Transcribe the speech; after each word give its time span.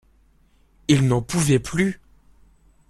Il 0.87 1.07
n'en 1.07 1.21
pouvait 1.21 1.59
plus. 1.59 2.01